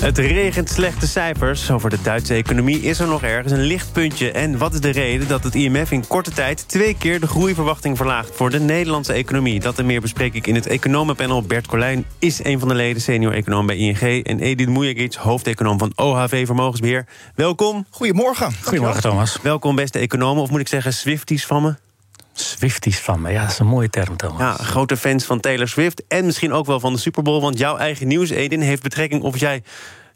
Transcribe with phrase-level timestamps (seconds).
[0.00, 1.70] Het regent slechte cijfers.
[1.70, 4.30] Over de Duitse economie is er nog ergens een lichtpuntje.
[4.30, 6.68] En wat is de reden dat het IMF in korte tijd...
[6.68, 9.60] twee keer de groeiverwachting verlaagt voor de Nederlandse economie?
[9.60, 11.42] Dat en meer bespreek ik in het economenpanel.
[11.42, 14.24] Bert Colijn is een van de leden, senior-econoom bij ING...
[14.24, 17.06] en Edith Mujagic, hoofdeconoom van OHV Vermogensbeheer.
[17.34, 17.86] Welkom.
[17.90, 18.52] Goedemorgen.
[18.62, 19.38] Goedemorgen, Thomas.
[19.42, 20.42] Welkom, beste economen.
[20.42, 21.89] Of moet ik zeggen, Swifties van me?
[22.60, 24.40] Swifties van me, ja, dat is een mooie term, Thomas.
[24.40, 27.40] Ja, grote fans van Taylor Swift en misschien ook wel van de Super Bowl...
[27.40, 29.62] want jouw eigen nieuws, Edin, heeft betrekking of jij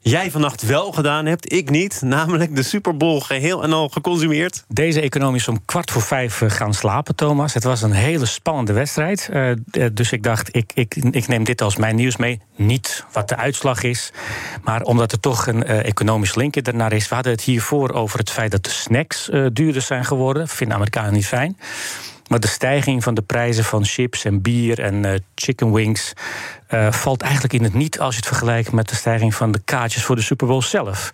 [0.00, 2.02] jij vannacht wel gedaan hebt, ik niet.
[2.02, 4.64] Namelijk de Super Bowl geheel en al geconsumeerd.
[4.68, 7.54] Deze economie is om kwart voor vijf eh, gaan slapen, Thomas.
[7.54, 9.28] Het was een hele spannende wedstrijd.
[9.32, 9.52] Uh,
[9.92, 12.40] dus ik dacht, ik, ik, ik neem dit als mijn nieuws mee.
[12.56, 14.12] Niet wat de uitslag is,
[14.62, 17.08] maar omdat er toch een uh, economisch linkje ernaar is.
[17.08, 20.48] We hadden het hiervoor over het feit dat de snacks uh, duurder zijn geworden.
[20.48, 21.56] Vinden Amerikanen niet fijn.
[22.34, 26.12] Maar de stijging van de prijzen van chips en bier en uh, chicken wings
[26.70, 29.60] uh, valt eigenlijk in het niet als je het vergelijkt met de stijging van de
[29.64, 31.10] kaartjes voor de Super Bowl zelf.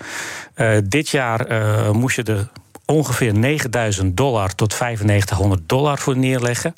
[0.56, 1.46] Uh, dit jaar
[1.94, 2.48] moest je er
[2.84, 6.74] ongeveer 9000 dollar tot 9500 dollar voor neerleggen.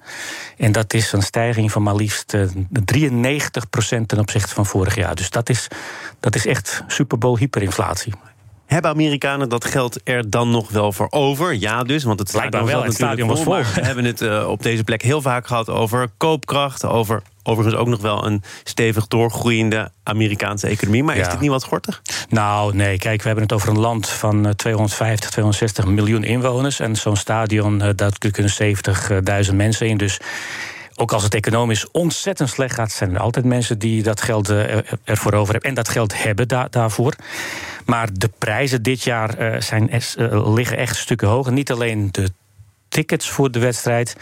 [0.57, 2.41] En dat is een stijging van maar liefst 93%
[4.07, 5.15] ten opzichte van vorig jaar.
[5.15, 5.69] Dus dat is,
[6.21, 8.13] dat is echt Super Bowl hyperinflatie.
[8.67, 11.55] Hebben Amerikanen dat geld er dan nog wel voor over?
[11.55, 12.83] Ja, dus, want het stadion wel.
[12.83, 13.57] Het stadion was vol.
[13.57, 17.89] We hebben het uh, op deze plek heel vaak gehad over koopkracht, over overigens ook
[17.89, 21.05] nog wel een stevig doorgroeiende Amerikaanse economie.
[21.05, 21.21] Maar ja.
[21.21, 22.03] is dit niet wat gortig?
[22.29, 22.99] Nou, nee.
[22.99, 26.81] Kijk, we hebben het over een land van 250, 260 miljoen inwoners.
[26.81, 28.53] En zo'n stadion, uh, daar kunnen
[29.51, 29.97] 70.000 mensen in.
[29.97, 30.21] Dus
[30.95, 34.77] ook als het economisch ontzettend slecht gaat, zijn er altijd mensen die dat geld uh,
[35.05, 35.71] ervoor over hebben.
[35.71, 37.15] En dat geld hebben da daarvoor.
[37.85, 41.53] Maar de prijzen dit jaar uh, zijn, uh, liggen echt stukken hoger.
[41.53, 42.33] Niet alleen de
[42.93, 44.17] tickets voor de wedstrijd.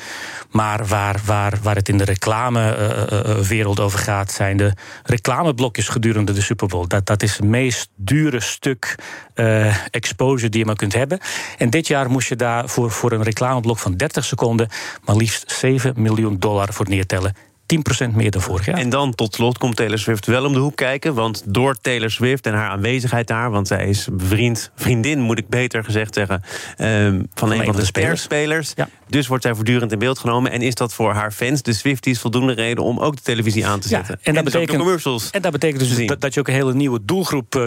[0.51, 4.73] Maar waar, waar, waar het in de reclamewereld uh, over gaat, zijn de
[5.03, 6.87] reclameblokjes gedurende de Super Bowl.
[6.87, 8.95] Dat, dat is het meest dure stuk
[9.35, 11.19] uh, exposure die je maar kunt hebben.
[11.59, 14.69] En dit jaar moest je daar voor, voor een reclameblok van 30 seconden
[15.05, 17.35] maar liefst 7 miljoen dollar voor neertellen.
[17.75, 18.79] 10% meer dan vorig jaar.
[18.79, 21.15] En dan tot slot komt Taylor Swift wel om de hoek kijken.
[21.15, 23.51] Want door Taylor Swift en haar aanwezigheid daar...
[23.51, 26.43] want zij is vriend, vriendin, moet ik beter gezegd zeggen...
[26.79, 28.73] Um, van, van een van de spelers.
[28.75, 28.89] Ja.
[29.09, 30.53] Dus wordt zij voortdurend in beeld genomen.
[30.53, 32.85] En is dat voor haar fans, de Swifties, voldoende reden...
[32.85, 34.19] om ook de televisie aan te zetten?
[34.21, 36.55] Ja, en, dat dus betekent, commercials en dat betekent dus dat, dat, je ook een
[36.55, 37.55] hele nieuwe doelgroep...
[37.55, 37.65] Uh,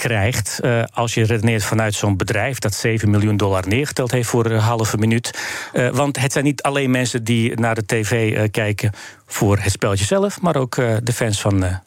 [0.00, 4.46] krijgt uh, als je redeneert vanuit zo'n bedrijf dat 7 miljoen dollar neergeteld heeft voor
[4.46, 5.38] een halve minuut.
[5.72, 8.92] Uh, want het zijn niet alleen mensen die naar de tv uh, kijken
[9.26, 11.80] voor het spelletje zelf, maar ook de fans van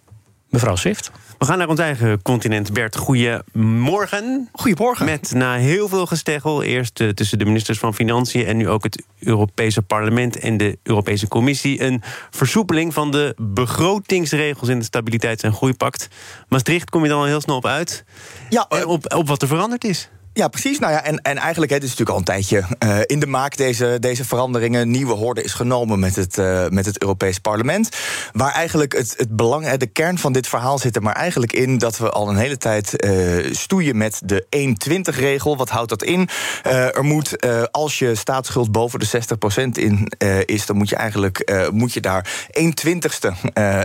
[0.50, 1.12] mevrouw Swift.
[1.44, 2.74] We gaan naar ons eigen continent.
[2.74, 4.50] Bert, goedemorgen.
[4.52, 5.06] Goedemorgen.
[5.06, 8.46] Met na heel veel gesteggel, eerst uh, tussen de ministers van Financiën...
[8.46, 11.84] en nu ook het Europese parlement en de Europese Commissie...
[11.84, 16.08] een versoepeling van de begrotingsregels in het Stabiliteits- en Groeipact.
[16.48, 18.04] Maastricht kom je dan al heel snel op uit.
[18.50, 20.10] Ja, uh, op, op wat er veranderd is.
[20.36, 20.80] Ja, precies.
[20.80, 23.58] Nou ja, en, en eigenlijk, het is natuurlijk al een tijdje uh, in de maak,
[23.58, 24.92] deze, deze veranderingen.
[24.92, 27.90] Nieuwe horde is genomen met het, uh, met het Europees Parlement.
[28.32, 31.78] Waar eigenlijk het, het belang, de kern van dit verhaal zit er maar eigenlijk in
[31.78, 35.58] dat we al een hele tijd uh, stoeien met de 1,20-regel.
[35.58, 36.30] Wat houdt dat in?
[36.64, 40.12] er moet, als je staatsschuld boven de 60% in
[40.46, 43.34] is, dan moet je eigenlijk moet je daar 1 twintigste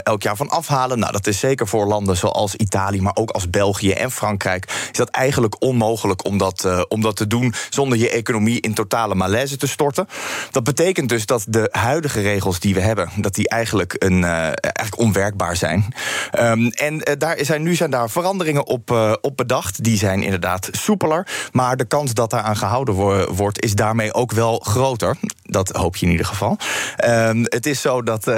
[0.02, 0.98] elk jaar van afhalen.
[0.98, 4.98] Nou, dat is zeker voor landen zoals Italië, maar ook als België en Frankrijk, is
[4.98, 9.14] dat eigenlijk onmogelijk om dat, uh, om dat te doen zonder je economie in totale
[9.14, 10.08] malaise te storten.
[10.50, 14.30] Dat betekent dus dat de huidige regels die we hebben, dat die eigenlijk, een, uh,
[14.30, 15.94] eigenlijk onwerkbaar zijn.
[16.40, 19.84] Um, en uh, daar zijn, nu zijn daar veranderingen op, op bedacht.
[19.84, 21.26] Die zijn inderdaad soepeler.
[21.52, 25.16] Maar de kans dat daaraan gehouden wo wordt, is daarmee ook wel groter.
[25.50, 26.56] Dat hoop je in ieder geval.
[27.04, 28.30] Um, het is zo dat,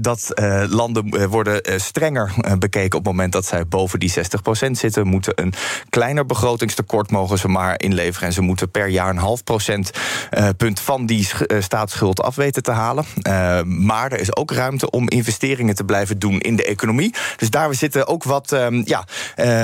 [0.00, 0.32] dat
[0.68, 4.12] landen worden strenger bekeken op het moment dat zij boven die
[4.66, 5.06] 60% zitten.
[5.06, 5.52] Moeten een
[5.88, 8.28] kleiner begrotingstekort mogen ze maar inleveren.
[8.28, 9.90] En ze moeten per jaar een half procent
[10.56, 13.04] punt van die staatsschuld af weten te halen.
[13.22, 17.14] Uh, maar er is ook ruimte om investeringen te blijven doen in de economie.
[17.36, 19.04] Dus daar zitten ook wat, um, ja,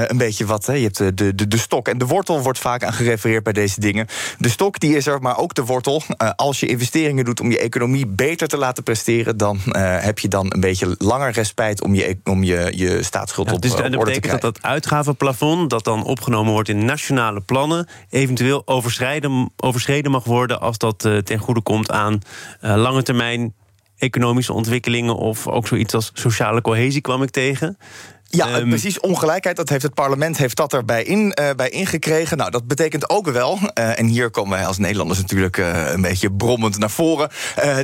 [0.09, 0.67] een beetje wat.
[0.67, 3.81] Je hebt de, de, de stok en de wortel wordt vaak aan gerefereerd bij deze
[3.81, 4.07] dingen.
[4.39, 6.03] De stok die is er, maar ook de wortel.
[6.37, 10.29] als je investeert investeringen doet om je economie beter te laten presteren, dan heb je
[10.29, 13.91] dan een beetje langer respijt om je, om je, je staatsschuld op dus orde te
[13.91, 14.07] krijgen.
[14.07, 20.11] Dat betekent dat dat uitgavenplafond, dat dan opgenomen wordt in nationale plannen, eventueel overschreden, overschreden
[20.11, 22.21] mag worden als dat ten goede komt aan
[22.61, 23.55] lange termijn
[23.99, 27.79] economische ontwikkelingen of ook zoiets als sociale cohesie kwam ik tegen.
[28.29, 29.01] Ja, ehm, precies.
[29.01, 32.37] Ongelijkheid, dat heeft het parlement heeft dat erbij in, uh, bij ingekregen.
[32.37, 36.01] Nou, dat betekent ook wel, uh, en hier komen wij als Nederlanders natuurlijk uh, een
[36.01, 37.31] beetje brommend naar voren,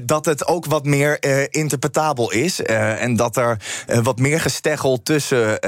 [0.05, 1.25] dat het ook wat meer
[1.55, 2.63] interpretabel is.
[2.63, 3.57] en dat er
[4.03, 5.59] wat meer gesteggel tussen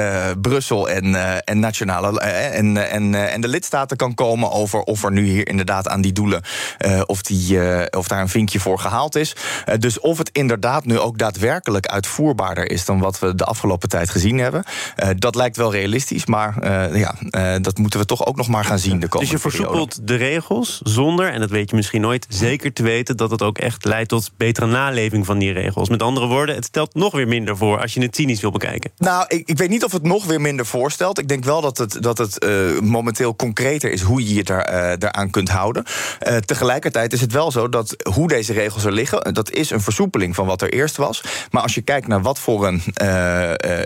[0.41, 5.25] Brussel en, en nationale en, en, en de lidstaten kan komen over of er nu
[5.25, 6.43] hier inderdaad aan die doelen
[7.07, 7.59] of, die,
[7.91, 9.37] of daar een vinkje voor gehaald is.
[9.79, 14.11] dus of het inderdaad nu ook daadwerkelijk uitvoerbaarder is dan wat we de afgelopen tijd
[14.11, 14.64] gezien hebben.
[14.97, 18.49] Uh, dat lijkt wel realistisch, maar uh, ja, uh, dat moeten we toch ook nog
[18.49, 21.77] maar gaan zien de komende Dus je versoepelt de regels zonder, en dat weet je
[21.77, 25.53] misschien nooit, zeker te weten dat het ook echt leidt tot betere naleving van die
[25.53, 25.89] regels.
[25.89, 28.91] Met andere woorden, het stelt nog weer minder voor als je het cynisch wil bekijken.
[28.99, 31.19] Nou, ik, ik weet niet of het nog weer minder voorstelt.
[31.19, 32.47] Ik denk wel dat het, dat het
[32.81, 35.85] momenteel concreter is hoe je je daar, daaraan kunt houden.
[36.45, 40.35] tegelijkertijd is het wel zo dat hoe deze regels er liggen, dat is een versoepeling
[40.35, 41.23] van wat er eerst was.
[41.51, 42.83] Maar als je kijkt naar wat voor een,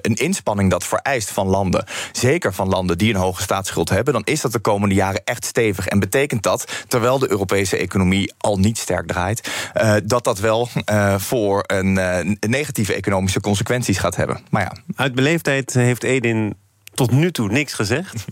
[0.01, 4.25] een inspanning dat vereist van landen, zeker van landen die een hoge staatsschuld hebben, dan
[4.25, 5.87] is dat de komende jaren echt stevig.
[5.87, 10.69] En betekent dat, terwijl de Europese economie al niet sterk draait, uh, dat dat wel
[10.91, 14.41] uh, voor een uh, negatieve economische consequenties gaat hebben.
[14.50, 14.73] Maar ja.
[14.97, 16.55] Uit beleefdheid heeft Edin
[16.94, 18.25] tot nu toe niks gezegd.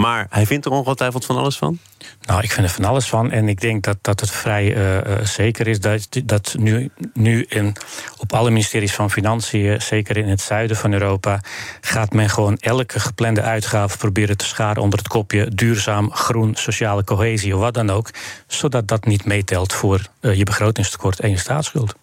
[0.00, 1.78] Maar hij vindt er ongetwijfeld van alles van?
[2.20, 3.30] Nou, ik vind er van alles van.
[3.30, 7.76] En ik denk dat, dat het vrij uh, zeker is dat, dat nu, nu in,
[8.18, 11.40] op alle ministeries van Financiën, zeker in het zuiden van Europa,
[11.80, 17.04] gaat men gewoon elke geplande uitgave proberen te scharen onder het kopje duurzaam, groen, sociale
[17.04, 18.10] cohesie of wat dan ook.
[18.46, 21.94] Zodat dat niet meetelt voor je begrotingstekort en je staatsschuld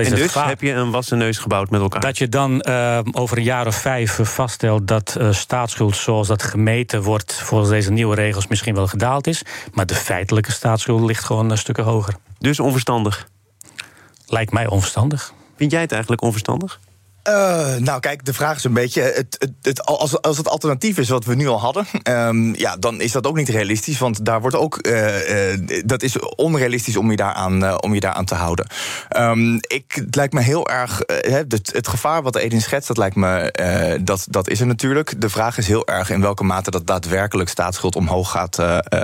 [0.00, 2.00] en dus heb je een wassen neus gebouwd met elkaar?
[2.00, 6.42] Dat je dan uh, over een jaar of vijf vaststelt dat uh, staatsschuld zoals dat
[6.42, 9.42] gemeten wordt volgens deze nieuwe regels misschien wel gedaald is.
[9.72, 12.14] Maar de feitelijke staatsschuld ligt gewoon een stuk hoger.
[12.38, 13.28] Dus onverstandig?
[14.26, 15.32] Lijkt mij onverstandig.
[15.56, 16.80] Vind jij het eigenlijk onverstandig?
[17.28, 21.08] Uh, nou, kijk, de vraag is een beetje: het, het, als, als het alternatief is
[21.08, 23.98] wat we nu al hadden, um, ja, dan is dat ook niet realistisch.
[23.98, 24.86] Want daar wordt ook.
[24.86, 28.66] Uh, uh, dat is onrealistisch om je daaraan, om je daaraan te houden.
[29.16, 31.00] Um, ik, het lijkt me heel erg.
[31.06, 34.00] het, het gevaar wat Edin schetst, dat lijkt me.
[34.04, 35.20] dat, dat is er natuurlijk.
[35.20, 38.58] De vraag is heel erg in welke mate dat daadwerkelijk staatsschuld omhoog gaat,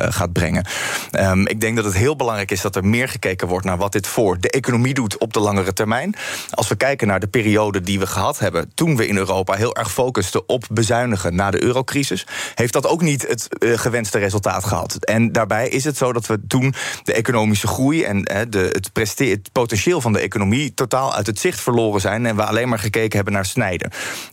[0.09, 0.67] gaat brengen.
[1.12, 3.93] Um, ik denk dat het heel belangrijk is dat er meer gekeken wordt naar wat
[3.93, 6.15] dit voor de economie doet op de langere termijn.
[6.50, 9.76] Als we kijken naar de periode die we gehad hebben toen we in Europa heel
[9.76, 14.64] erg focusten op bezuinigen na de eurocrisis, heeft dat ook niet het uh, gewenste resultaat
[14.64, 15.05] gehad.
[15.05, 16.75] En daarbij is het zo dat we toen
[17.05, 21.60] de economische groei en uh, de, het, potentieel van de economie totaal uit het zicht
[21.60, 23.90] verloren zijn en we alleen maar gekeken hebben naar snijden.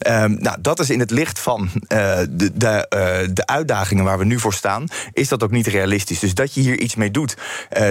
[0.08, 2.88] Uh, nou, dat is in het licht van eh, de, de,
[3.34, 6.20] de, uitdagingen waar we nu voor staan, is dat ook niet realistisch.
[6.20, 7.38] Dus dat je hier iets mee doet,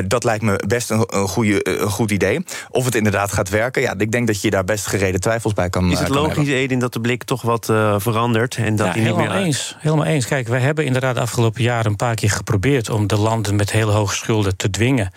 [0.06, 2.44] dat lijkt me best een, een, goede, een goed idee.
[2.70, 5.70] Of het inderdaad gaat werken, ja, ik denk dat je daar best gereden twijfels bij
[5.82, 8.56] is het eh, logisch, Edin, dat de blik toch wat uh, verandert?
[8.56, 9.44] En dat ja, niet helemaal meer...
[9.44, 9.76] eens.
[9.79, 10.26] Helemaal eens.
[10.26, 13.73] Kijk, wij hebben inderdaad de afgelopen jaren een paar keer geprobeerd om de landen met
[13.73, 15.12] hele hoge schulden te dwingen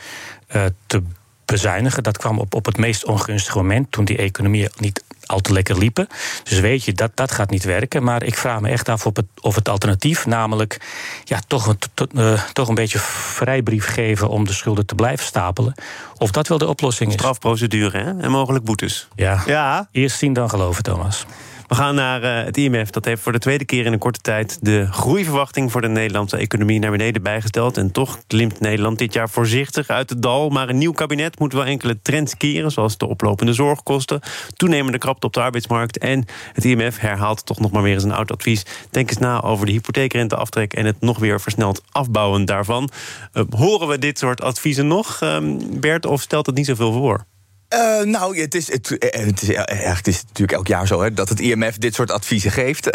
[0.56, 1.01] uh, te
[1.45, 2.04] bezuinigen.
[2.04, 5.77] Dat kwam op, op het meest ongunstige moment, toen die economie niet al te lekker
[5.77, 6.07] liepen.
[6.44, 8.03] Dus weet je, dat, dat gaat niet werken.
[8.03, 10.79] Maar ik vraag me echt af of het, of het alternatief, namelijk
[11.24, 15.25] ja, toch, een, to, uh, toch een beetje vrijbrief geven om de schulden te blijven
[15.25, 15.74] stapelen,
[16.18, 17.15] of dat wel de oplossing is.
[17.15, 18.19] Strafprocedure hè?
[18.19, 19.07] en mogelijk boetes.
[19.15, 19.43] Ja.
[19.46, 21.25] ja, eerst zien dan geloven, Thomas.
[21.67, 22.89] We gaan naar uh, het IMF.
[22.89, 26.38] Dat heeft voor de tweede keer in een korte tijd de groeiverwachting voor de Nederlandse
[26.38, 27.77] economie naar beneden bijgesteld.
[27.77, 30.50] En toch klimt Nederland dit jaar voorzichtig uit het dal.
[30.50, 34.19] Maar een nieuw kabinet moet wel enkele trends keren, zoals de oplopende zorgkosten,
[34.55, 35.97] toenemende krapte op de arbeidsmarkt.
[35.97, 38.65] En het IMF herhaalt toch nog maar weer eens een oud advies.
[38.89, 42.89] Denk eens na over de hypotheekrenteaftrek en het nog weer versneld afbouwen daarvan.
[43.33, 45.38] Uh, horen we dit soort adviezen nog, uh,
[45.71, 47.25] Bert, of stelt het niet zoveel voor?
[47.74, 51.29] Uh, nou, het is, het, het, is, het is natuurlijk elk jaar zo hè, dat
[51.29, 52.86] het IMF dit soort adviezen geeft.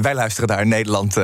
[0.00, 1.14] Wij luisteren daar in Nederland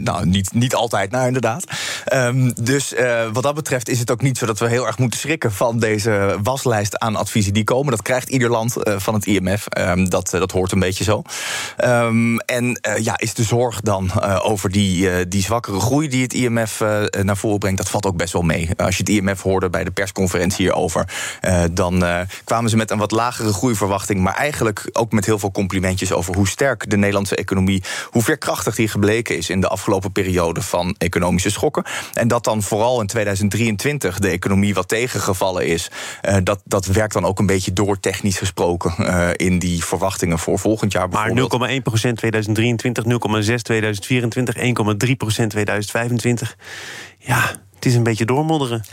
[0.00, 1.64] nou, niet, niet altijd naar, inderdaad.
[2.12, 2.94] Um, dus
[3.32, 5.78] wat dat betreft is het ook niet zo dat we heel erg moeten schrikken van
[5.78, 7.90] deze waslijst aan adviezen die komen.
[7.90, 9.66] Dat krijgt ieder land van het IMF.
[9.78, 11.22] Um, dat, dat hoort een beetje zo.
[11.84, 16.80] Um, en ja, is de zorg dan over die, die zwakkere groei die het IMF
[17.22, 18.70] naar voren brengt, dat valt ook best wel mee.
[18.76, 21.08] Als je het IMF hoorde bij de persconferentie hierover,
[21.72, 25.50] dan dan kwamen ze met een wat lagere groeiverwachting, maar eigenlijk ook met heel veel
[25.50, 30.12] complimentjes over hoe sterk de Nederlandse economie, hoe veerkrachtig die gebleken is in de afgelopen
[30.12, 31.84] periode van economische schokken.
[32.12, 35.90] En dat dan vooral in 2023 de economie wat tegengevallen is,
[36.42, 40.92] dat, dat werkt dan ook een beetje door technisch gesproken in die verwachtingen voor volgend
[40.92, 41.08] jaar.
[41.08, 41.34] Maar 0,1%
[42.14, 43.10] 2023, 0,6
[43.62, 44.62] 2024, 1,3%
[45.46, 46.56] 2025.
[47.18, 48.84] Ja, het is een beetje doormodderen.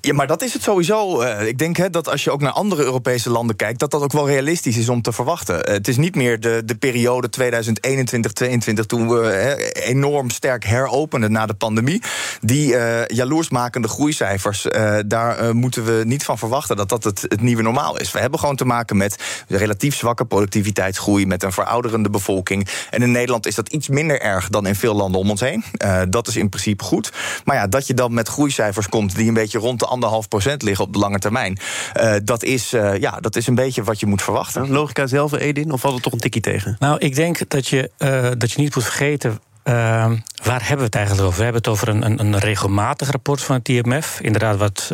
[0.00, 1.22] Ja, maar dat is het sowieso.
[1.22, 4.02] Uh, ik denk hè, dat als je ook naar andere Europese landen kijkt, dat dat
[4.02, 5.68] ook wel realistisch is om te verwachten.
[5.68, 11.46] Uh, het is niet meer de, de periode 2021-2022 toen we enorm sterk heropenden na
[11.46, 12.02] de pandemie.
[12.40, 14.66] Die uh, jaloersmakende groeicijfers,
[15.06, 18.12] daar moeten we niet van verwachten dat dat het, het, nieuwe normaal is.
[18.12, 22.68] We hebben gewoon te maken met relatief zwakke productiviteitsgroei, met een verouderende bevolking.
[22.90, 25.64] En in Nederland is dat iets minder erg dan in veel landen om ons heen.
[26.10, 27.12] dat is in principe goed.
[27.44, 30.62] Maar ja, dat je dan met groeicijfers komt die een beetje rond de anderhalf procent
[30.62, 31.58] liggen op de lange termijn.
[32.00, 34.70] Uh, dat, is, uh, ja, dat is een beetje wat je moet verwachten.
[34.70, 36.76] Logica zelf, Edin, of valt het toch een tikkie tegen?
[36.78, 39.40] Nou, ik denk dat je, uh, dat je niet moet vergeten.
[39.62, 41.38] waar hebben we het eigenlijk over?
[41.38, 44.20] We hebben het over een, een, een regelmatig rapport van het IMF.
[44.20, 44.90] Inderdaad, wat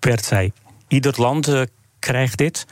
[0.00, 0.52] Bert zei,
[0.88, 1.64] ieder land
[1.98, 2.66] krijgt dit.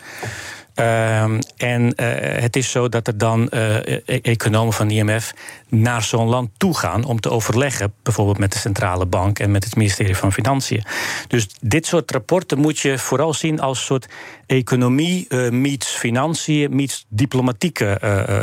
[0.81, 2.07] Um, en uh,
[2.41, 5.35] het is zo dat er dan uh, economen van IMF
[5.69, 9.65] naar zo'n land toe gaan om te overleggen, bijvoorbeeld met de centrale bank en met
[9.65, 10.85] het ministerie van Financiën.
[11.29, 14.07] Dus dit soort rapporten moet je vooral zien als soort
[14.47, 18.01] economie uh, meets financiën meets diplomatieke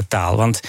[0.08, 0.36] taal.
[0.36, 0.60] Want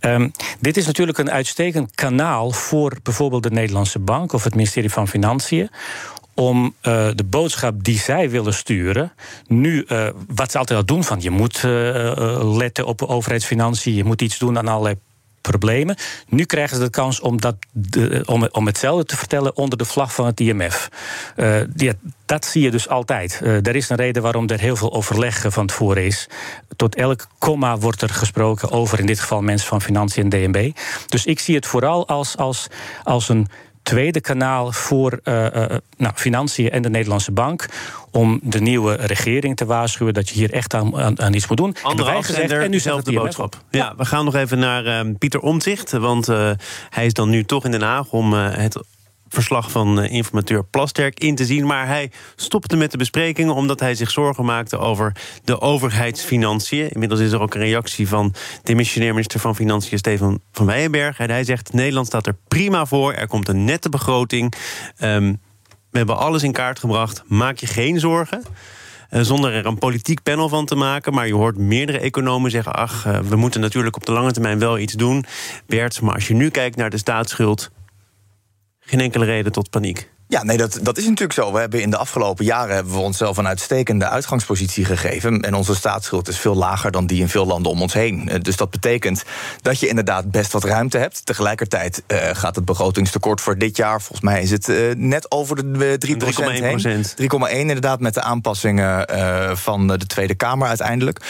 [0.00, 4.90] um, dit is natuurlijk een uitstekend kanaal voor bijvoorbeeld de Nederlandse bank of het ministerie
[4.90, 5.70] van Financiën
[6.34, 9.12] om uh, de boodschap die zij willen sturen,
[9.46, 14.04] nu uh, wat ze altijd al doen: van je moet uh, letten op overheidsfinanciën, je
[14.04, 14.94] moet iets doen aan allerlei
[15.40, 15.96] problemen.
[16.28, 17.56] Nu krijgen ze de kans om, dat,
[18.52, 20.88] om, hetzelfde te vertellen onder de vlag van het IMF.
[21.68, 21.92] Die,
[22.26, 23.40] dat zie je dus altijd.
[23.42, 26.28] er is een reden waarom er heel veel overleg van tevoren is.
[26.76, 30.70] Tot elk komma wordt er gesproken over, in dit geval mensen van Financiën en DNB.
[31.06, 32.66] Dus ik zie het vooral als, als,
[33.04, 33.48] als een
[33.82, 35.64] tweede kanaal voor uh, uh,
[35.96, 37.68] nou, financiën en de Nederlandse bank.
[38.10, 41.76] Om de nieuwe regering te waarschuwen dat je hier echt aan, aan, iets moet doen.
[41.82, 43.56] Andere gezegd, en nu zelf de boodschap.
[43.70, 45.92] Ja, we gaan nog even naar uh, Pieter Omtzigt.
[45.92, 46.26] Want
[46.90, 48.76] hij is dan nu toch in Den Haag om het
[49.34, 51.66] verslag van uh, informateur Plasterk in te zien.
[51.66, 56.88] Maar hij stopte met de besprekingen omdat hij zich zorgen maakte over de overheidsfinanciën.
[56.88, 61.18] Inmiddels is er ook een reactie van de missionair minister van Financiën Steven van Weijenberg.
[61.18, 63.12] En hij zegt: Nederland staat er prima voor.
[63.12, 64.54] Er komt een nette begroting.
[65.02, 65.40] Um,
[65.90, 67.22] we hebben alles in kaart gebracht.
[67.26, 68.42] Maak je geen zorgen.
[69.10, 71.14] Uh, zonder er een politiek panel van te maken.
[71.14, 74.58] Maar je hoort meerdere economen zeggen: ach, uh, we moeten natuurlijk op de lange termijn
[74.58, 75.24] wel iets doen.
[75.66, 77.70] Bert, maar als je nu kijkt naar de staatsschuld,
[78.90, 80.10] geen enkele reden tot paniek.
[80.30, 81.52] Ja, nee, dat, dat is natuurlijk zo.
[81.52, 85.40] We hebben in de afgelopen jaren hebben we onszelf een uitstekende uitgangspositie gegeven.
[85.40, 88.28] En onze staatsschuld is veel lager dan die in veel landen om ons heen.
[88.28, 89.24] Eh, dus dat betekent
[89.62, 91.26] dat je inderdaad best wat ruimte hebt.
[91.26, 95.72] Tegelijkertijd uh, gaat het begrotingstekort voor dit jaar, volgens mij is het uh, net over
[95.72, 97.50] de 3%.
[97.50, 99.08] 3,1 inderdaad, met de aanpassingen
[99.56, 101.20] van de Tweede Kamer uiteindelijk.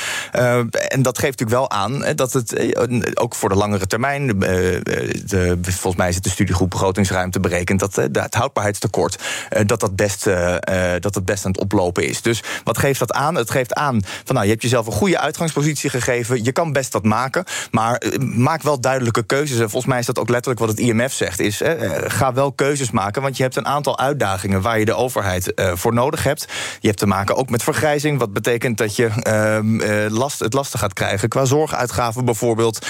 [0.89, 2.77] en dat geeft natuurlijk wel aan dat het
[3.21, 4.39] ook voor de langere termijn.
[4.39, 9.81] De, volgens mij is het de studiegroep begrotingsruimte berekend dat het houdbaarheidstekort kort eh, dat,
[9.81, 10.57] dat, best, uh,
[11.01, 12.23] dat dat best aan het oplopen is.
[12.23, 13.35] Dus wat geeft dat aan?
[13.35, 16.45] Het geeft aan van nou, je hebt jezelf een goede uitgangspositie gegeven.
[16.45, 19.59] Je kan best dat maken, maar maak wel duidelijke keuzes.
[19.59, 21.41] En volgens mij is dat ook letterlijk wat het IMF zegt.
[21.41, 21.61] Is,
[22.07, 25.95] ga wel keuzes maken, want je hebt een aantal uitdagingen waar je de overheid voor
[25.95, 26.47] nodig hebt.
[26.81, 28.19] Je hebt te maken ook met vergrijzing.
[28.19, 32.87] Wat betekent dat je ehm, last, het lastig gaat krijgen qua zorguitgaven bijvoorbeeld.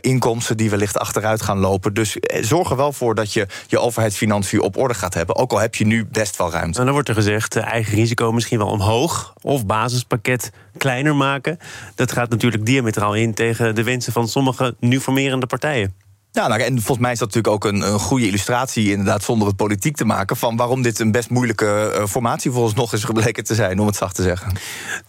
[0.00, 1.94] inkomsten die wellicht achteruit gaan lopen.
[1.94, 5.35] Dus zorg er wel voor dat je je overheidsfinanciën op orde gaat hebben.
[5.38, 6.78] Ook al heb je nu best wel ruimte.
[6.78, 9.34] En dan wordt er gezegd, eigen risico misschien wel omhoog.
[9.42, 11.58] Of basispakket kleiner maken.
[11.94, 15.94] Dat gaat natuurlijk diametraal in tegen de wensen van sommige nu formerende partijen.
[16.36, 19.48] Ja, nou, en volgens mij is dat natuurlijk ook een, een, goede illustratie, inderdaad, zonder
[19.48, 23.44] het politiek te maken, van waarom dit een best moeilijke uh, formatie nog is gebleken
[23.44, 24.52] te zijn, om het zacht te zeggen.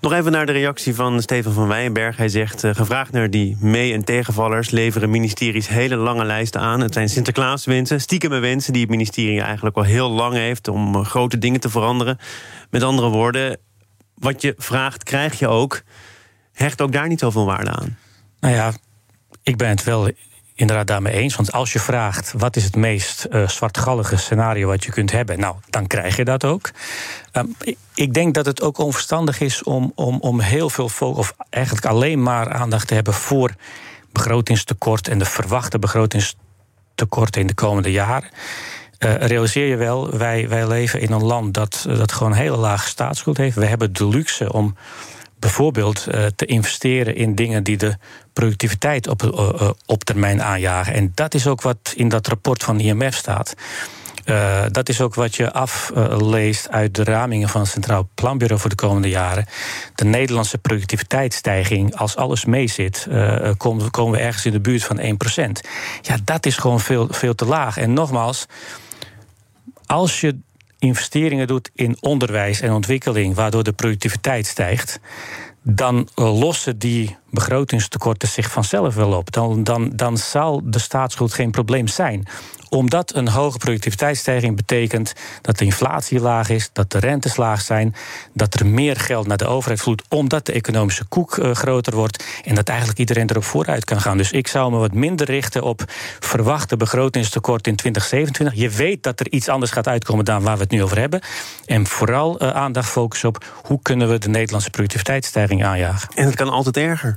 [0.02, 2.18] Nog even naar de reactie van Steven van Wijnberg.
[2.18, 6.80] Hij zegt: uh, gevraagd naar die mee- en tegenvallers leveren ministeries hele lange lijsten aan.
[6.80, 11.06] Het zijn Sinterklaaswensen, stiekeme wensen die het ministerie eigenlijk al heel lang heeft om uh,
[11.06, 12.18] grote dingen te veranderen.
[12.70, 13.60] Met andere woorden,
[14.16, 15.82] wat je vraagt, krijg je ook.
[16.54, 17.98] Hecht ook daar niet zoveel waarde aan.
[18.40, 18.74] Nou ja,
[19.44, 20.10] ik ben het wel
[20.58, 21.36] inderdaad daarmee eens.
[21.36, 25.40] Want als je vraagt wat is het meest uh, zwartgallige scenario wat je kunt hebben,
[25.40, 26.72] nou, dan krijg je dat ook.
[27.34, 27.56] Um,
[27.94, 32.24] ik denk dat het ook onverstandig is om, om, om heel veel of eigenlijk alleen
[32.24, 33.56] maar aandacht te hebben voor
[34.12, 38.30] begrotingstekort en de verwachte begrotingstekort in de komende jaren.
[39.00, 42.88] realiseer je wel, wij, wij leven in een land dat, dat gewoon een hele lage
[42.88, 43.56] staatsschuld heeft.
[43.56, 44.76] We hebben de luxe om
[45.40, 47.98] bijvoorbeeld te investeren in dingen die de
[48.34, 49.24] productiviteit op,
[49.86, 50.94] op termijn aanjagen.
[50.94, 53.56] En dat is ook wat in dat rapport van IMF staat.
[54.72, 58.76] Dat is ook wat je afleest uit de ramingen van het Centraal Planbureau voor de
[58.76, 59.46] komende jaren.
[59.96, 65.00] De Nederlandse productiviteitsstijging, als alles meezit, uh, komen, komen we ergens in de buurt van
[65.00, 65.02] 1%.
[66.02, 67.78] Ja, dat is gewoon veel, veel te laag.
[67.78, 68.46] En nogmaals,
[69.86, 70.38] als je
[70.80, 75.00] investeringen doet in onderwijs en ontwikkeling, waardoor de productiviteit stijgt
[75.62, 79.32] dan lossen die begrotingstekorten zich vanzelf wel op.
[79.32, 82.28] Dan, dan, dan zal de staatsschuld geen probleem zijn
[82.70, 87.96] omdat een hoge productiviteitsstijging betekent dat de inflatie laag is, dat de rentes laag zijn,
[88.34, 92.24] dat er meer geld naar de overheid vloeit, omdat de economische koek uh, groter wordt
[92.46, 94.18] en dat eigenlijk iedereen erop vooruit kan gaan.
[94.18, 95.84] Dus ik zou me wat minder richten op
[96.20, 98.60] verwachte begrotingstekort in 2027.
[98.60, 101.22] Je weet dat er iets anders gaat uitkomen dan waar we het nu over hebben.
[101.66, 106.10] En vooral uh, aandacht focussen op hoe kunnen we de Nederlandse productiviteitsstijging aanjagen.
[106.16, 107.17] En het kan altijd erger.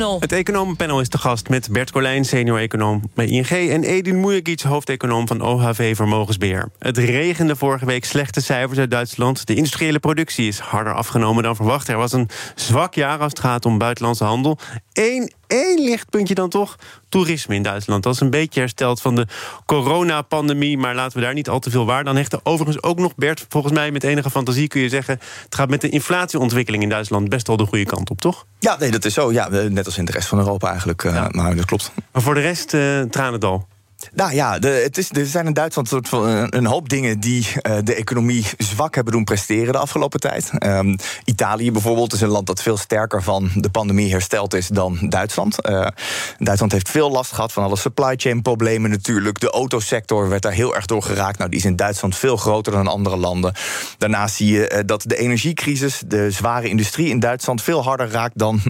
[0.00, 3.48] Het economenpanel is te gast met Bert Colijn, senior-econoom bij ING...
[3.48, 6.70] en Edin Mujagic, hoofdeconoom van OHV Vermogensbeheer.
[6.78, 9.46] Het regende vorige week slechte cijfers uit Duitsland.
[9.46, 11.88] De industriële productie is harder afgenomen dan verwacht.
[11.88, 14.58] Er was een zwak jaar als het gaat om buitenlandse handel.
[14.92, 16.76] Eén, één lichtpuntje dan toch,
[17.08, 18.02] toerisme in Duitsland.
[18.02, 19.26] Dat is een beetje hersteld van de
[19.66, 20.78] coronapandemie...
[20.78, 22.40] maar laten we daar niet al te veel waarde aan hechten.
[22.42, 25.18] Overigens ook nog, Bert, volgens mij met enige fantasie kun je zeggen...
[25.44, 28.46] het gaat met de inflatieontwikkeling in Duitsland best wel de goede kant op, toch?
[28.58, 29.32] Ja, nee, dat is zo.
[29.32, 31.04] Ja, net als in de rest van Europa eigenlijk.
[31.04, 31.92] Uh, Maar dat klopt.
[32.12, 33.66] Maar voor de rest, uh, Tranendal.
[34.14, 37.46] Nou ja, het is, er zijn in Duitsland soort van een, een hoop dingen die
[37.46, 40.50] uh, de economie zwak hebben doen presteren de afgelopen tijd.
[40.66, 44.98] Um, Italië bijvoorbeeld is een land dat veel sterker van de pandemie hersteld is dan
[45.08, 45.68] Duitsland.
[45.68, 45.86] Uh,
[46.38, 49.40] Duitsland heeft veel last gehad van alle supply chain problemen natuurlijk.
[49.40, 51.38] De autosector werd daar heel erg door geraakt.
[51.38, 53.54] Nou, die is in Duitsland veel groter dan andere landen.
[53.98, 58.60] Daarnaast zie je dat de energiecrisis, de zware industrie in Duitsland veel harder raakt dan,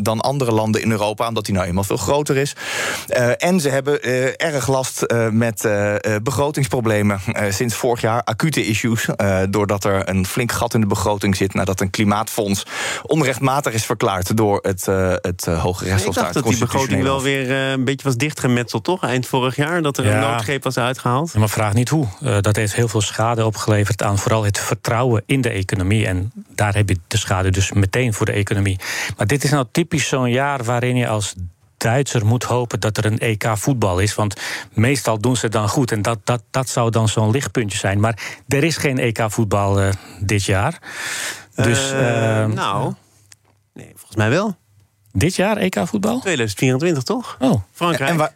[0.00, 2.56] dan andere landen in Europa, omdat die nou eenmaal veel groter is.
[3.36, 4.02] en ze hebben
[4.38, 8.22] erg erg last uh, met uh, begrotingsproblemen uh, sinds vorig jaar.
[8.24, 9.08] Acute issues.
[9.50, 11.54] doordat er een flink gat in de begroting zit.
[11.54, 12.66] Nadat een klimaatfonds
[13.02, 14.86] onrechtmatig is verklaard door het,
[15.20, 16.16] het Hoge Rechtshof.
[16.16, 19.02] Ik dacht dat die begroting wel weer een beetje was dichtgemetseld, toch?
[19.02, 19.82] Eind vorig jaar.
[19.82, 20.14] Dat er ja.
[20.14, 21.34] een noodgreep was uitgehaald.
[21.34, 22.06] maar vraag niet hoe.
[22.40, 26.06] dat heeft heel veel schade opgeleverd aan vooral het vertrouwen in de economie.
[26.06, 28.78] En daar heb je de schade dus meteen voor de economie.
[29.16, 31.34] Maar dit is nou typisch zo'n jaar waarin je als
[31.82, 34.14] Duitser moet hopen dat er een EK voetbal is.
[34.14, 34.40] Want
[34.72, 35.92] meestal doen ze het dan goed.
[35.92, 38.00] En dat, dat, dat zou dan zo'n lichtpuntje zijn.
[38.00, 38.18] Maar
[38.48, 39.88] er is geen EK voetbal uh,
[40.20, 40.78] dit jaar.
[41.54, 41.98] Dus, uh,
[42.46, 42.94] nou,
[43.74, 44.56] nee, volgens mij wel.
[45.12, 46.20] Dit jaar EK voetbal?
[46.20, 47.36] 2024 toch?
[47.40, 47.62] Oh.
[47.72, 48.10] Frankrijk.
[48.10, 48.30] En, en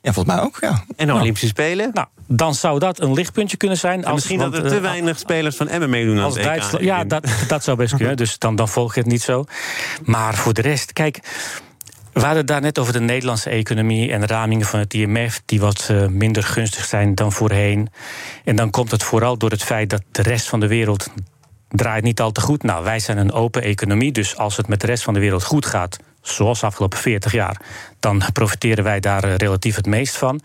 [0.00, 0.84] ja, volgens mij ook, ja.
[0.96, 1.90] En de Olympische Spelen?
[1.92, 4.04] Nou, dan zou dat een lichtpuntje kunnen zijn.
[4.04, 6.80] Als, misschien dat er te uh, weinig spelers van Emmen meedoen als aan het EK.
[6.80, 8.16] Ja, dat, dat zou best kunnen.
[8.24, 9.44] Dus dan, dan volg je het niet zo.
[10.02, 11.20] Maar voor de rest, kijk...
[12.14, 15.42] We hadden het daar net over de Nederlandse economie en de ramingen van het IMF,
[15.44, 17.88] die wat uh, minder gunstig zijn dan voorheen.
[18.44, 21.10] En dan komt het vooral door het feit dat de rest van de wereld
[21.68, 22.62] draait niet al te goed.
[22.62, 25.44] Nou, wij zijn een open economie, dus als het met de rest van de wereld
[25.44, 27.60] goed gaat, zoals de afgelopen 40 jaar,
[28.04, 30.40] dan profiteren wij daar uh, relatief het meest van.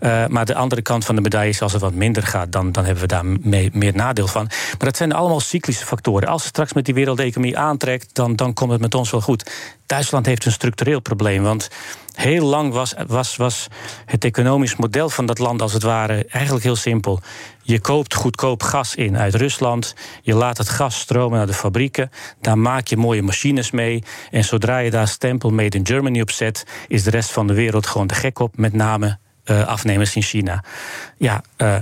[0.00, 2.72] Uh, maar de andere kant van de medaille is, als het wat minder gaat, dan,
[2.72, 4.44] dan hebben we daar mee, meer nadeel van.
[4.46, 6.28] Maar dat zijn allemaal cyclische factoren.
[6.28, 9.50] Als het straks met die wereldeconomie aantrekt, dan, dan komt het met ons wel goed.
[9.86, 11.68] Duitsland heeft een structureel probleem, want
[12.14, 13.68] heel lang was, was, was
[14.04, 17.20] het economisch model van dat land als het ware eigenlijk heel simpel.
[17.62, 19.94] Je koopt goedkoop gas in uit Rusland.
[20.22, 22.10] Je laat het gas stromen naar de fabrieken.
[22.40, 24.02] Daar maak je mooie machines mee.
[24.30, 26.66] En zodra je daar stempel Made in Germany op zet,
[26.98, 28.56] is de rest van de wereld gewoon te gek op.
[28.56, 30.64] Met name uh, afnemers in China.
[31.16, 31.76] Ja, uh,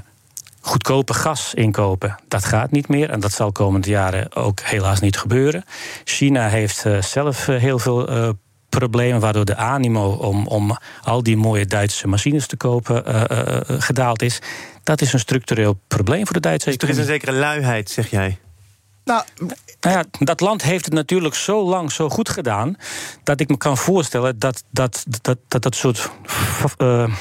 [0.61, 2.17] goedkope gas inkopen.
[2.29, 5.65] Dat gaat niet meer en dat zal komende jaren ook helaas niet gebeuren.
[6.05, 8.35] China heeft uh, zelf heel veel
[8.69, 14.23] problemen, waardoor de animo om, om al die mooie Duitse machines te kopen uh, gedaald
[14.23, 14.39] is.
[14.83, 17.03] Dat is een structureel probleem voor de Duitse dus economie.
[17.03, 18.39] er is een zekere luiheid, zeg jij?
[19.07, 19.25] Nou,
[19.81, 22.77] nou ja, dat land heeft het natuurlijk zo lang zo goed gedaan.
[23.23, 26.11] dat ik me kan voorstellen dat dat, dat, dat, dat soort.
[26.79, 27.15] Uh,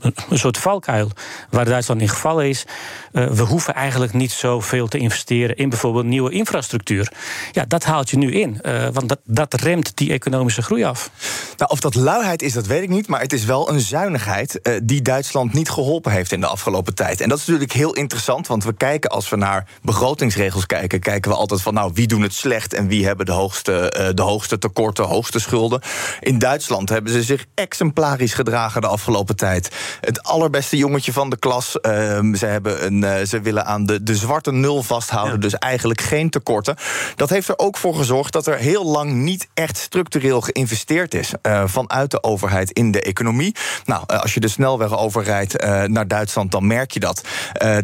[0.00, 1.10] een soort valkuil
[1.50, 2.64] waar Duitsland in gevallen is.
[3.12, 7.12] Uh, we hoeven eigenlijk niet zoveel te investeren in bijvoorbeeld nieuwe infrastructuur.
[7.52, 11.10] Ja, dat haalt je nu in, uh, want dat, dat remt die economische groei af.
[11.56, 14.58] Nou, of dat luiheid is, dat weet ik niet, maar het is wel een zuinigheid
[14.62, 17.20] uh, die Duitsland niet geholpen heeft in de afgelopen tijd.
[17.20, 21.30] En dat is natuurlijk heel interessant, want we kijken als we naar begrotingsregels kijken, kijken
[21.30, 24.58] we altijd van nou wie doen het slecht en wie hebben de hoogste, de hoogste
[24.58, 25.80] tekorten, hoogste schulden.
[26.20, 29.70] In Duitsland hebben ze zich exemplarisch gedragen de afgelopen tijd.
[30.00, 31.76] Het allerbeste jongetje van de klas.
[31.82, 31.92] Uh,
[32.34, 35.34] ze, hebben een, uh, ze willen aan de, de zwarte nul vasthouden.
[35.34, 35.40] Ja.
[35.40, 36.76] Dus eigenlijk geen tekorten.
[37.16, 41.32] Dat heeft er ook voor gezorgd dat er heel lang niet echt structureel geïnvesteerd is.
[41.42, 43.54] Uh, vanuit de overheid in de economie.
[43.84, 47.20] Nou, als je de snelweg overrijdt naar Duitsland, dan merk je dat.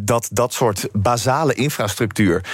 [0.00, 2.44] dat dat soort basale infrastructuur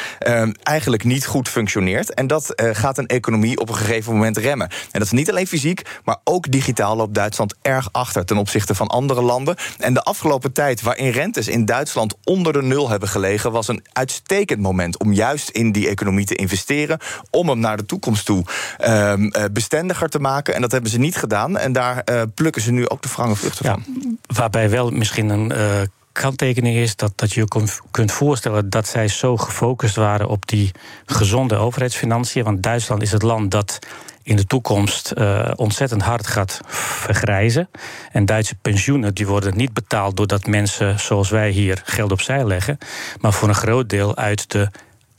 [0.63, 2.15] eigenlijk niet goed functioneert.
[2.15, 4.69] En dat gaat een economie op een gegeven moment remmen.
[4.69, 8.75] En dat is niet alleen fysiek, maar ook digitaal loopt Duitsland erg achter ten opzichte
[8.75, 9.42] van andere landen.
[9.79, 13.85] En de afgelopen tijd waarin rentes in Duitsland onder de nul hebben gelegen, was een
[13.93, 16.99] uitstekend moment om juist in die economie te investeren.
[17.31, 18.45] Om hem naar de toekomst toe
[18.81, 19.15] uh,
[19.53, 20.55] bestendiger te maken.
[20.55, 21.59] En dat hebben ze niet gedaan.
[21.59, 24.19] En daar uh, plukken ze nu ook de frange vruchten ja, van.
[24.27, 25.53] Waarbij wel misschien een.
[25.53, 25.81] Uh
[26.13, 30.71] kanttekening is dat, dat je je kunt voorstellen dat zij zo gefocust waren op die
[31.07, 32.45] gezonde overheidsfinanciën.
[32.45, 33.79] Want Duitsland is het land dat
[34.23, 37.69] in de toekomst uh, ontzettend hard gaat vergrijzen.
[38.13, 42.79] En Duitse pensioenen die worden niet betaald doordat mensen zoals wij hier geld opzij leggen,
[43.21, 44.69] maar voor een groot deel uit de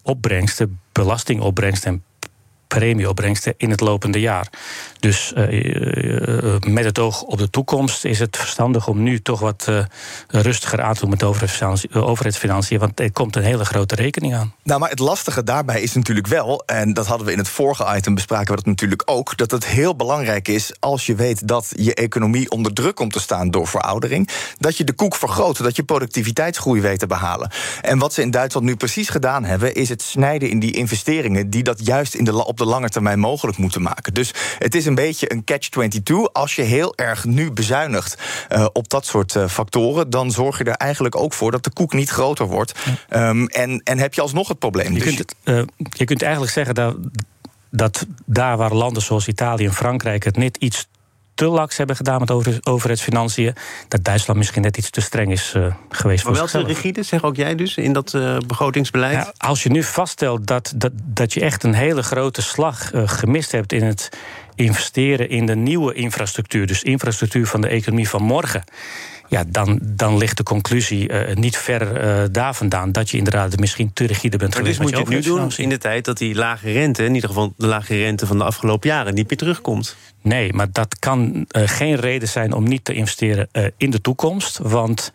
[0.02, 2.04] opbrengsten, belastingopbrengsten en
[2.80, 4.48] premieopbrengsten in het lopende jaar.
[5.00, 9.72] Dus uh, met het oog op de toekomst is het verstandig om nu toch wat
[10.28, 11.24] rustiger aan te doen met
[11.94, 14.54] overheidsfinanciën, want er komt een hele grote rekening aan.
[14.64, 17.96] Nou, maar het lastige daarbij is natuurlijk wel, en dat hadden we in het vorige
[17.96, 21.72] item bespraken we dat natuurlijk ook, dat het heel belangrijk is als je weet dat
[21.76, 25.76] je economie onder druk komt te staan door veroudering, dat je de koek vergroot, dat
[25.76, 27.52] je productiviteitsgroei weet te behalen.
[27.82, 31.50] En wat ze in Duitsland nu precies gedaan hebben, is het snijden in die investeringen
[31.50, 34.14] die dat juist in de, op de de lange termijn mogelijk moeten maken.
[34.14, 36.32] Dus het is een beetje een catch-22.
[36.32, 38.18] Als je heel erg nu bezuinigt
[38.52, 41.74] uh, op dat soort uh, factoren, dan zorg je er eigenlijk ook voor dat de
[41.74, 42.74] koek niet groter wordt.
[43.10, 44.94] Um, en, en heb je alsnog het probleem.
[44.94, 46.96] Je, dus kunt, het, uh, je kunt eigenlijk zeggen dat
[47.76, 50.88] dat daar waar landen zoals Italië en Frankrijk het net iets
[51.36, 53.56] te laks hebben gedaan met over, overheidsfinanciën,
[53.88, 56.24] dat Duitsland misschien net iets te streng is uh, geweest.
[56.24, 59.14] Maar wel te rigide, zeg ook jij dus, in dat uh, begrotingsbeleid?
[59.14, 63.02] Ja, als je nu vaststelt dat, dat, dat je echt een hele grote slag uh,
[63.06, 64.10] gemist hebt in het
[64.56, 68.64] investeren in de nieuwe infrastructuur, dus infrastructuur van de economie van morgen
[69.34, 73.60] ja, dan, dan ligt de conclusie uh, niet ver uh, daar vandaan dat je inderdaad
[73.60, 74.78] misschien te rigide bent maar geweest.
[74.78, 77.30] Dus moet je het nu doen in de tijd dat die lage rente, in ieder
[77.30, 79.96] geval de lage rente van de afgelopen jaren, niet meer terugkomt.
[80.22, 84.58] Nee, maar dat kan uh, geen reden zijn om niet te investeren in de toekomst.
[84.58, 85.12] Want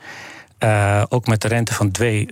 [1.09, 2.29] ook met de rente van 2.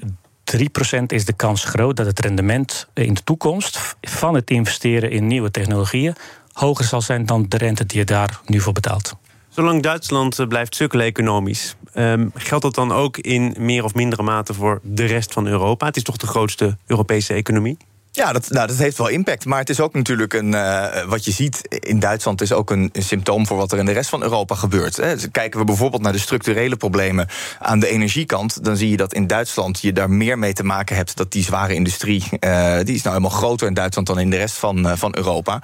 [0.56, 5.26] 3% is de kans groot dat het rendement in de toekomst van het investeren in
[5.26, 6.14] nieuwe technologieën
[6.52, 9.16] hoger zal zijn dan de rente die je daar nu voor betaalt.
[9.56, 14.54] Zolang Duitsland blijft sukkelen economisch, um, geldt dat dan ook in meer of mindere mate
[14.54, 15.86] voor de rest van Europa?
[15.86, 17.76] Het is toch de grootste Europese economie?
[18.16, 19.44] Ja, dat, nou, dat heeft wel impact.
[19.44, 20.52] Maar het is ook natuurlijk een.
[20.52, 23.84] Uh, wat je ziet in Duitsland is ook een, een, symptoom voor wat er in
[23.84, 24.96] de rest van Europa gebeurt.
[24.96, 25.14] Hè.
[25.14, 28.64] Dus kijken we bijvoorbeeld naar de structurele problemen aan de energiekant.
[28.64, 31.16] Dan zie je dat in Duitsland je daar meer mee te maken hebt.
[31.16, 32.22] Dat die zware industrie.
[32.40, 35.16] Uh, die is nou helemaal groter in Duitsland dan in de rest van, uh, van
[35.16, 35.62] Europa.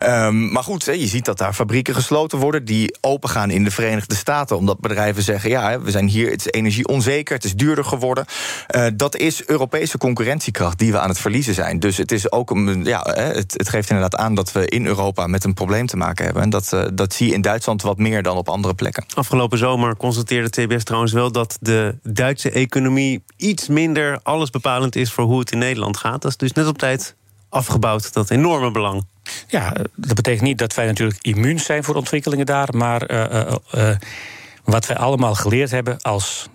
[0.00, 2.64] Um, maar goed, hè, je ziet dat daar fabrieken gesloten worden.
[2.64, 4.56] die opengaan in de Verenigde Staten.
[4.56, 6.30] Omdat bedrijven zeggen: ja, we zijn hier.
[6.30, 7.34] Het is energie onzeker.
[7.34, 8.24] Het is duurder geworden.
[8.94, 11.78] dat is Europese concurrentiekracht die we aan het verliezen zijn.
[11.78, 14.86] Dus dus het is ook een, ja, het, het, geeft inderdaad aan dat we in
[14.86, 16.42] Europa met een probleem te maken hebben.
[16.42, 19.04] En dat, uh, dat zie je in Duitsland wat meer dan op andere plekken.
[19.14, 25.24] Afgelopen zomer constateerde TBS trouwens wel dat de Duitse economie iets minder allesbepalend is voor
[25.24, 26.22] hoe het in Nederland gaat.
[26.22, 27.16] Dat is dus net op tijd
[27.48, 29.04] afgebouwd, dat enorme belang.
[29.48, 33.54] Ja, dat betekent niet dat wij natuurlijk immuun zijn voor ontwikkelingen daar, maar uh, uh,
[33.74, 33.96] uh,
[34.64, 36.48] wat wij allemaal geleerd hebben als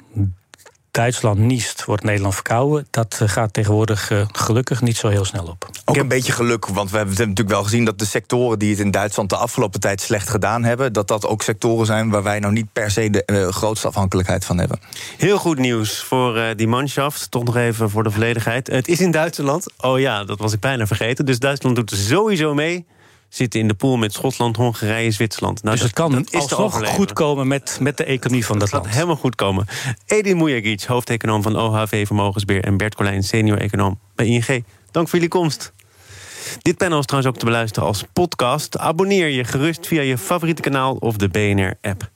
[0.98, 2.88] Duitsland niest, wordt Nederland verkouden.
[2.90, 5.70] Dat eh, gaat tegenwoordig uh, gelukkig niet zo heel snel op.
[5.86, 8.80] Ook een beetje geluk, want we hebben natuurlijk wel gezien dat de sectoren die het
[8.80, 12.40] in Duitsland de afgelopen tijd slecht gedaan hebben, dat dat ook sectoren zijn waar wij
[12.40, 14.80] nou niet per se de uh, grootste afhankelijkheid van hebben.
[15.18, 17.32] Heel goed nieuws voor uh, die manschaft.
[17.32, 18.68] Toch nog even voor de volledigheid.
[18.68, 19.66] Het is in Duitsland.
[19.78, 21.26] Oh ja, dat was ik bijna vergeten.
[21.26, 22.86] Dus Duitsland doet er sowieso mee
[23.30, 25.64] zitten in de pool met Schotland, Hongarije, Zwitserland.
[25.64, 28.82] Nou, dus het kan dat alsnog goed komen met, met de economie van dat het
[28.82, 28.94] land.
[28.94, 29.66] helemaal goed komen.
[30.06, 32.64] Edin Mujagic, hoofdeconoom van OHV Vermogensbeheer...
[32.64, 34.66] en Bert Colijn, senior-econoom bij ING.
[34.92, 35.74] Dank voor jullie komst.
[36.62, 38.78] Dit panel is trouwens ook te beluisteren als podcast.
[38.78, 42.16] Abonneer je gerust via je favoriete kanaal of de BNR-app.